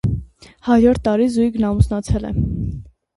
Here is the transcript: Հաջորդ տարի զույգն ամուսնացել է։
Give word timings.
Հաջորդ 0.69 1.01
տարի 1.07 1.27
զույգն 1.35 1.67
ամուսնացել 1.73 2.25
է։ 2.31 2.33